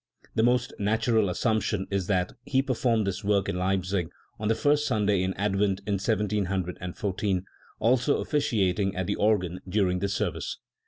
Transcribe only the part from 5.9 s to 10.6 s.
1714, also officiating at the organ during the service.